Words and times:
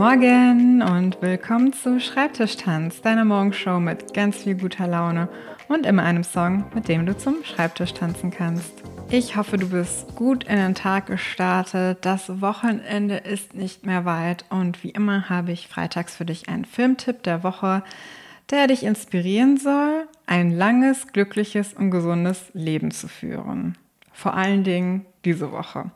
Morgen 0.00 0.80
und 0.80 1.20
willkommen 1.20 1.74
zu 1.74 2.00
Schreibtischtanz, 2.00 3.02
deiner 3.02 3.26
Morgenshow 3.26 3.78
mit 3.80 4.14
ganz 4.14 4.44
viel 4.44 4.54
guter 4.54 4.86
Laune 4.86 5.28
und 5.68 5.84
immer 5.84 6.04
einem 6.04 6.24
Song, 6.24 6.64
mit 6.74 6.88
dem 6.88 7.04
du 7.04 7.14
zum 7.14 7.44
Schreibtisch 7.44 7.92
tanzen 7.92 8.30
kannst. 8.30 8.72
Ich 9.10 9.36
hoffe, 9.36 9.58
du 9.58 9.68
bist 9.68 10.16
gut 10.16 10.44
in 10.44 10.56
den 10.56 10.74
Tag 10.74 11.04
gestartet. 11.04 11.98
Das 12.00 12.40
Wochenende 12.40 13.18
ist 13.18 13.52
nicht 13.52 13.84
mehr 13.84 14.06
weit 14.06 14.46
und 14.48 14.82
wie 14.82 14.88
immer 14.88 15.28
habe 15.28 15.52
ich 15.52 15.68
freitags 15.68 16.16
für 16.16 16.24
dich 16.24 16.48
einen 16.48 16.64
Filmtipp 16.64 17.22
der 17.22 17.44
Woche, 17.44 17.84
der 18.48 18.68
dich 18.68 18.84
inspirieren 18.84 19.58
soll, 19.58 20.08
ein 20.26 20.50
langes, 20.50 21.08
glückliches 21.08 21.74
und 21.74 21.90
gesundes 21.90 22.46
Leben 22.54 22.90
zu 22.90 23.06
führen. 23.06 23.76
Vor 24.14 24.32
allen 24.32 24.64
Dingen 24.64 25.04
diese 25.26 25.52
Woche. 25.52 25.90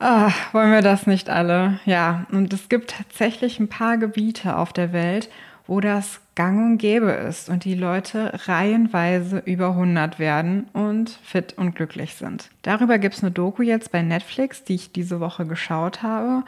Ah, 0.00 0.30
wollen 0.52 0.70
wir 0.70 0.82
das 0.82 1.08
nicht 1.08 1.28
alle? 1.28 1.80
Ja, 1.84 2.26
und 2.30 2.52
es 2.52 2.68
gibt 2.68 2.90
tatsächlich 2.92 3.58
ein 3.58 3.68
paar 3.68 3.98
Gebiete 3.98 4.56
auf 4.56 4.72
der 4.72 4.92
Welt, 4.92 5.28
wo 5.66 5.80
das 5.80 6.20
gang 6.36 6.64
und 6.64 6.78
gäbe 6.78 7.10
ist 7.10 7.48
und 7.48 7.64
die 7.64 7.74
Leute 7.74 8.32
reihenweise 8.46 9.42
über 9.44 9.70
100 9.70 10.20
werden 10.20 10.68
und 10.72 11.10
fit 11.24 11.54
und 11.58 11.74
glücklich 11.74 12.14
sind. 12.14 12.48
Darüber 12.62 12.98
gibt 12.98 13.16
es 13.16 13.22
eine 13.22 13.32
Doku 13.32 13.62
jetzt 13.62 13.90
bei 13.90 14.02
Netflix, 14.02 14.62
die 14.62 14.76
ich 14.76 14.92
diese 14.92 15.18
Woche 15.18 15.46
geschaut 15.46 16.02
habe. 16.04 16.44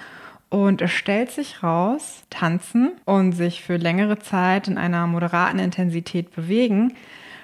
Und 0.49 0.81
es 0.81 0.93
stellt 0.93 1.33
sich 1.33 1.63
raus, 1.63 2.23
tanzen 2.31 2.93
und 3.05 3.33
sich 3.33 3.63
für 3.63 3.77
längere 3.77 4.21
Zeit 4.21 4.69
in 4.69 4.79
einer 4.79 5.07
moderaten 5.09 5.59
Intensität 5.59 6.35
bewegen, 6.35 6.95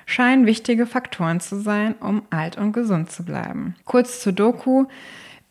scheinen 0.07 0.47
wichtige 0.47 0.87
Faktoren 0.87 1.41
zu 1.41 1.61
sein, 1.61 1.97
um 1.99 2.23
alt 2.31 2.57
und 2.57 2.73
gesund 2.73 3.11
zu 3.11 3.25
bleiben. 3.25 3.75
Kurz 3.85 4.21
zur 4.21 4.33
Doku. 4.33 4.87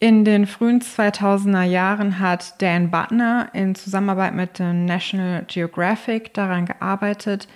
In 0.05 0.23
den 0.23 0.45
frühen 0.45 0.81
2000er 0.81 1.63
Jahren 1.63 2.19
hat 2.19 2.61
Dan 2.61 2.91
Butner 2.91 3.49
in 3.53 3.73
Zusammenarbeit 3.73 4.35
mit 4.35 4.59
dem 4.59 4.85
National 4.85 5.43
Geographic 5.47 6.31
daran 6.35 6.67
gearbeitet, 6.67 7.47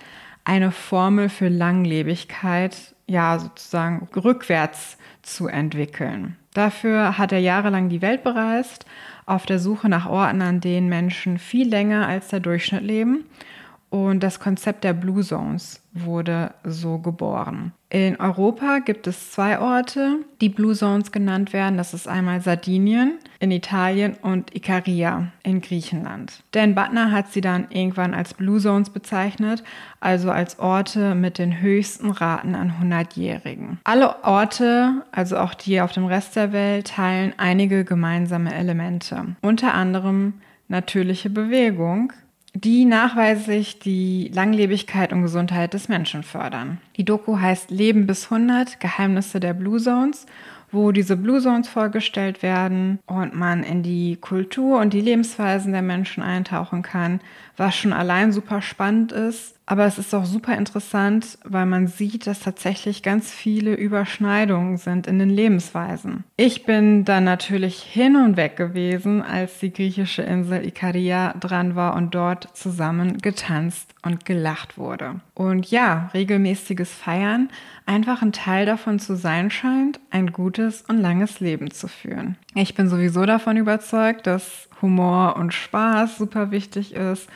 eine 0.42 0.72
Formel 0.72 1.28
für 1.28 1.46
Langlebigkeit, 1.46 2.76
ja 3.06 3.38
sozusagen 3.38 4.08
rückwärts 4.16 4.98
zu 5.22 5.46
entwickeln. 5.46 6.34
Dafür 6.52 7.18
hat 7.18 7.30
er 7.30 7.38
jahrelang 7.38 7.88
die 7.88 8.02
Welt 8.02 8.24
bereist, 8.24 8.84
auf 9.26 9.46
der 9.46 9.60
Suche 9.60 9.88
nach 9.88 10.08
Orten, 10.08 10.42
an 10.42 10.60
denen 10.60 10.88
Menschen 10.88 11.38
viel 11.38 11.68
länger 11.68 12.08
als 12.08 12.30
der 12.30 12.40
Durchschnitt 12.40 12.82
leben. 12.82 13.26
Und 13.90 14.22
das 14.22 14.38
Konzept 14.38 14.84
der 14.84 14.92
Blue 14.92 15.22
Zones 15.22 15.82
wurde 15.92 16.54
so 16.64 16.98
geboren. 16.98 17.72
In 17.88 18.20
Europa 18.20 18.78
gibt 18.78 19.08
es 19.08 19.32
zwei 19.32 19.58
Orte, 19.58 20.18
die 20.40 20.48
Blue 20.48 20.76
Zones 20.76 21.10
genannt 21.10 21.52
werden. 21.52 21.76
Das 21.76 21.92
ist 21.92 22.06
einmal 22.06 22.40
Sardinien 22.40 23.18
in 23.40 23.50
Italien 23.50 24.14
und 24.22 24.54
Ikaria 24.54 25.32
in 25.42 25.60
Griechenland. 25.60 26.44
Dan 26.52 26.76
Butner 26.76 27.10
hat 27.10 27.32
sie 27.32 27.40
dann 27.40 27.66
irgendwann 27.70 28.14
als 28.14 28.34
Blue 28.34 28.60
Zones 28.60 28.90
bezeichnet, 28.90 29.64
also 29.98 30.30
als 30.30 30.60
Orte 30.60 31.16
mit 31.16 31.38
den 31.38 31.60
höchsten 31.60 32.10
Raten 32.12 32.54
an 32.54 32.74
100-Jährigen. 32.80 33.80
Alle 33.82 34.22
Orte, 34.22 35.02
also 35.10 35.36
auch 35.36 35.54
die 35.54 35.80
auf 35.80 35.90
dem 35.90 36.06
Rest 36.06 36.36
der 36.36 36.52
Welt, 36.52 36.86
teilen 36.86 37.34
einige 37.38 37.84
gemeinsame 37.84 38.54
Elemente. 38.54 39.34
Unter 39.40 39.74
anderem 39.74 40.34
natürliche 40.68 41.28
Bewegung, 41.28 42.12
die 42.54 42.84
nachweislich 42.84 43.78
die 43.78 44.30
Langlebigkeit 44.34 45.12
und 45.12 45.22
Gesundheit 45.22 45.74
des 45.74 45.88
Menschen 45.88 46.22
fördern. 46.22 46.78
Die 46.96 47.04
Doku 47.04 47.38
heißt 47.38 47.70
Leben 47.70 48.06
bis 48.06 48.24
100, 48.24 48.80
Geheimnisse 48.80 49.40
der 49.40 49.54
Blue 49.54 49.80
Zones 49.80 50.26
wo 50.72 50.92
diese 50.92 51.16
Blue 51.16 51.40
Zones 51.40 51.68
vorgestellt 51.68 52.42
werden 52.42 53.00
und 53.06 53.34
man 53.34 53.62
in 53.62 53.82
die 53.82 54.16
Kultur 54.16 54.80
und 54.80 54.92
die 54.92 55.00
Lebensweisen 55.00 55.72
der 55.72 55.82
Menschen 55.82 56.22
eintauchen 56.22 56.82
kann, 56.82 57.20
was 57.56 57.76
schon 57.76 57.92
allein 57.92 58.32
super 58.32 58.62
spannend 58.62 59.12
ist. 59.12 59.56
Aber 59.70 59.86
es 59.86 59.98
ist 59.98 60.12
auch 60.16 60.24
super 60.24 60.56
interessant, 60.56 61.38
weil 61.44 61.64
man 61.64 61.86
sieht, 61.86 62.26
dass 62.26 62.40
tatsächlich 62.40 63.04
ganz 63.04 63.30
viele 63.30 63.74
Überschneidungen 63.74 64.78
sind 64.78 65.06
in 65.06 65.20
den 65.20 65.30
Lebensweisen. 65.30 66.24
Ich 66.36 66.64
bin 66.64 67.04
dann 67.04 67.22
natürlich 67.22 67.80
hin 67.80 68.16
und 68.16 68.36
weg 68.36 68.56
gewesen, 68.56 69.22
als 69.22 69.60
die 69.60 69.72
griechische 69.72 70.22
Insel 70.22 70.66
Ikaria 70.66 71.34
dran 71.38 71.76
war 71.76 71.94
und 71.94 72.16
dort 72.16 72.48
zusammen 72.56 73.18
getanzt 73.18 73.94
und 74.02 74.24
gelacht 74.24 74.76
wurde. 74.76 75.20
Und 75.34 75.70
ja, 75.70 76.10
regelmäßiges 76.14 76.92
Feiern 76.92 77.48
einfach 77.86 78.22
ein 78.22 78.32
Teil 78.32 78.66
davon 78.66 78.98
zu 78.98 79.14
sein 79.14 79.52
scheint, 79.52 80.00
ein 80.10 80.32
gutes 80.32 80.82
und 80.88 80.98
langes 80.98 81.38
Leben 81.38 81.70
zu 81.70 81.86
führen. 81.86 82.36
Ich 82.56 82.74
bin 82.74 82.88
sowieso 82.88 83.24
davon 83.24 83.56
überzeugt, 83.56 84.26
dass 84.26 84.68
Humor 84.82 85.36
und 85.36 85.54
Spaß 85.54 86.18
super 86.18 86.50
wichtig 86.50 86.92
ist 86.92 87.28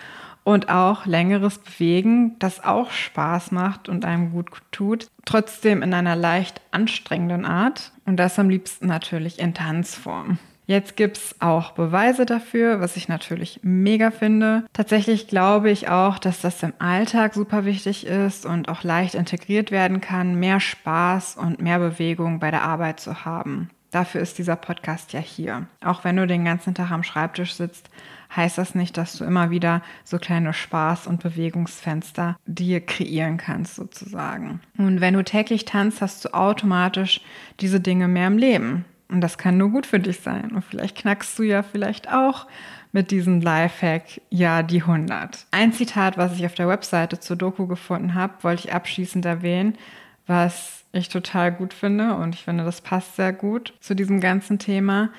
und 0.45 0.69
auch 0.69 1.07
längeres 1.07 1.59
Bewegen, 1.59 2.39
das 2.39 2.63
auch 2.63 2.91
Spaß 2.91 3.51
macht 3.51 3.89
und 3.89 4.05
einem 4.05 4.31
gut 4.31 4.51
tut, 4.71 5.09
trotzdem 5.25 5.83
in 5.83 5.93
einer 5.95 6.17
leicht 6.17 6.61
anstrengenden 6.71 7.45
Art 7.45 7.93
und 8.05 8.19
das 8.19 8.39
am 8.39 8.51
liebsten 8.51 8.87
natürlich 8.87 9.39
in 9.39 9.55
Tanzform. 9.55 10.39
Jetzt 10.67 10.97
gibt 10.97 11.19
es 11.19 11.37
auch 11.41 11.73
Beweise 11.73 12.25
dafür, 12.25 12.81
was 12.81 12.97
ich 12.97 13.09
natürlich 13.09 13.61
mega 13.63 14.11
finde. 14.11 14.65
Tatsächlich 14.73 15.29
glaube 15.29 15.71
ich 15.71 15.89
auch, 15.89 16.19
dass 16.19 16.41
das 16.41 16.63
im 16.63 16.73
Alltag 16.79 17.35
super 17.35 17.67
wichtig 17.67 18.07
ist 18.07 18.47
und 18.47 18.71
auch 18.71 18.83
leicht 18.83 19.15
integriert 19.15 19.71
werden 19.71 20.01
kann, 20.01 20.37
mehr 20.37 20.61
Spaß 20.61 21.37
und 21.37 21.61
mehr 21.61 21.79
Bewegung 21.79 22.41
bei 22.41 22.51
der 22.51 22.63
Arbeit 22.63 22.99
zu 22.99 23.27
haben. 23.27 23.69
Dafür 23.95 24.21
ist 24.23 24.39
dieser 24.39 24.57
Podcast 24.57 25.13
ja 25.13 25.21
hier. 25.21 25.69
Auch 25.81 26.03
wenn 26.03 26.17
du 26.17 26.27
den 26.27 26.45
ganzen 26.45 26.75
Tag 26.75 26.91
am 26.91 27.05
Schreibtisch 27.05 27.55
sitzt, 27.55 27.91
heißt 28.35 28.59
das 28.59 28.75
nicht, 28.75 28.97
dass 28.97 29.17
du 29.17 29.25
immer 29.25 29.51
wieder 29.51 29.83
so 30.03 30.19
kleine 30.19 30.51
Spaß- 30.51 31.07
und 31.07 31.23
Bewegungsfenster 31.23 32.37
dir 32.45 32.85
kreieren 32.85 33.37
kannst, 33.37 33.77
sozusagen. 33.77 34.61
Und 34.79 35.01
wenn 35.01 35.15
du 35.15 35.23
täglich 35.23 35.65
tanzt, 35.65 36.01
hast 36.01 36.25
du 36.25 36.35
automatisch 36.35 37.21
diese 37.61 37.79
Dinge 37.79 38.09
mehr 38.09 38.27
im 38.27 38.37
Leben. 38.37 38.85
Und 39.09 39.21
das 39.21 39.39
kann 39.39 39.59
nur 39.59 39.71
gut 39.71 39.87
für 39.87 40.01
dich 40.01 40.19
sein. 40.19 40.51
Und 40.51 40.65
vielleicht 40.65 40.97
knackst 40.97 41.39
du 41.39 41.45
ja 41.45 41.63
vielleicht 41.63 42.13
auch 42.13 42.49
mit 42.91 43.13
diesem 43.13 43.41
Lifehack 43.41 44.21
ja 44.29 44.65
die 44.65 44.81
100. 44.81 45.47
Ein 45.53 45.73
Zitat, 45.73 46.19
was 46.19 46.35
ich 46.37 46.45
auf 46.47 46.55
der 46.55 46.67
Webseite 46.67 47.21
zur 47.21 47.37
Doku 47.37 47.69
gefunden 47.69 48.15
habe, 48.15 48.43
wollte 48.43 48.67
ich 48.67 48.75
abschließend 48.75 49.25
erwähnen, 49.25 49.79
was 50.27 50.85
ich 50.93 51.09
total 51.09 51.53
gut 51.53 51.75
finde 51.75 52.15
und 52.15 52.35
ich 52.35 52.45
finde, 52.45 52.65
das 52.65 52.81
passt 52.81 53.17
sehr 53.17 53.33
gut 53.33 53.75
zu 53.81 53.95
diesem 53.95 54.21
ganzen 54.21 54.59
Thema. 54.59 55.11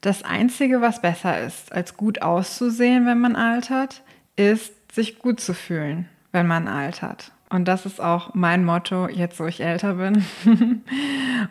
Das 0.00 0.24
Einzige, 0.24 0.80
was 0.80 1.00
besser 1.00 1.40
ist, 1.40 1.72
als 1.72 1.96
gut 1.96 2.22
auszusehen, 2.22 3.06
wenn 3.06 3.20
man 3.20 3.36
altert, 3.36 4.02
ist, 4.36 4.72
sich 4.92 5.18
gut 5.18 5.40
zu 5.40 5.54
fühlen, 5.54 6.08
wenn 6.32 6.46
man 6.46 6.66
altert. 6.66 7.30
Und 7.50 7.68
das 7.68 7.86
ist 7.86 8.00
auch 8.00 8.34
mein 8.34 8.64
Motto, 8.64 9.08
jetzt 9.08 9.38
wo 9.38 9.46
ich 9.46 9.60
älter 9.60 9.94
bin. 9.94 10.24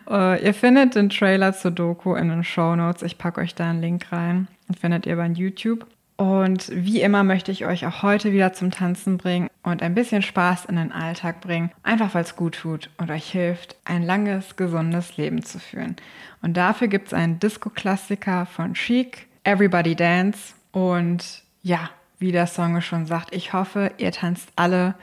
Äh, 0.08 0.42
ihr 0.46 0.54
findet 0.54 0.94
den 0.94 1.10
Trailer 1.10 1.52
zur 1.52 1.70
Doku 1.70 2.14
in 2.14 2.30
den 2.30 2.44
Show 2.44 2.74
Notes. 2.74 3.02
Ich 3.02 3.18
packe 3.18 3.42
euch 3.42 3.54
da 3.54 3.68
einen 3.68 3.82
Link 3.82 4.10
rein. 4.10 4.48
Den 4.66 4.74
findet 4.74 5.04
ihr 5.04 5.16
bei 5.16 5.26
YouTube. 5.26 5.86
Und 6.16 6.70
wie 6.72 7.00
immer 7.00 7.24
möchte 7.24 7.50
ich 7.50 7.66
euch 7.66 7.86
auch 7.86 8.02
heute 8.02 8.32
wieder 8.32 8.52
zum 8.52 8.70
Tanzen 8.70 9.18
bringen 9.18 9.48
und 9.62 9.82
ein 9.82 9.94
bisschen 9.94 10.22
Spaß 10.22 10.66
in 10.66 10.76
den 10.76 10.92
Alltag 10.92 11.40
bringen, 11.40 11.72
einfach 11.82 12.14
weil 12.14 12.22
es 12.22 12.36
gut 12.36 12.56
tut 12.56 12.90
und 12.98 13.10
euch 13.10 13.30
hilft, 13.30 13.76
ein 13.84 14.02
langes, 14.02 14.56
gesundes 14.56 15.16
Leben 15.16 15.42
zu 15.42 15.58
führen. 15.58 15.96
Und 16.42 16.56
dafür 16.56 16.88
gibt 16.88 17.08
es 17.08 17.14
einen 17.14 17.40
Disco-Klassiker 17.40 18.46
von 18.46 18.74
Chic, 18.74 19.26
Everybody 19.44 19.96
Dance. 19.96 20.54
Und 20.70 21.42
ja, 21.62 21.90
wie 22.18 22.32
der 22.32 22.46
Song 22.46 22.80
schon 22.80 23.06
sagt, 23.06 23.34
ich 23.34 23.52
hoffe, 23.52 23.92
ihr 23.98 24.12
tanzt 24.12 24.50
alle 24.56 24.94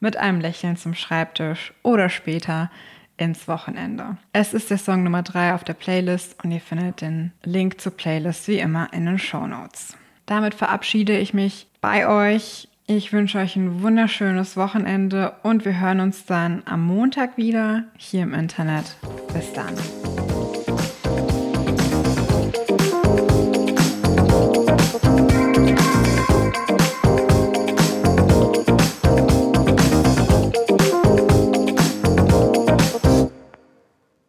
mit 0.00 0.16
einem 0.16 0.40
Lächeln 0.40 0.76
zum 0.76 0.94
Schreibtisch 0.94 1.72
oder 1.82 2.08
später 2.08 2.70
ins 3.16 3.48
Wochenende. 3.48 4.16
Es 4.32 4.54
ist 4.54 4.70
der 4.70 4.78
Song 4.78 5.02
Nummer 5.02 5.22
3 5.22 5.54
auf 5.54 5.64
der 5.64 5.74
Playlist 5.74 6.42
und 6.44 6.52
ihr 6.52 6.60
findet 6.60 7.00
den 7.00 7.32
Link 7.42 7.80
zur 7.80 7.96
Playlist 7.96 8.46
wie 8.46 8.60
immer 8.60 8.92
in 8.92 9.06
den 9.06 9.18
Show 9.18 9.46
Notes. 9.46 9.96
Damit 10.28 10.54
verabschiede 10.54 11.18
ich 11.18 11.32
mich 11.32 11.66
bei 11.80 12.06
euch. 12.06 12.68
Ich 12.86 13.14
wünsche 13.14 13.38
euch 13.38 13.56
ein 13.56 13.82
wunderschönes 13.82 14.58
Wochenende 14.58 15.32
und 15.42 15.64
wir 15.64 15.80
hören 15.80 16.00
uns 16.00 16.26
dann 16.26 16.62
am 16.66 16.84
Montag 16.84 17.38
wieder 17.38 17.84
hier 17.96 18.24
im 18.24 18.34
Internet. 18.34 18.96
Bis 19.32 19.52
dann. 19.54 19.74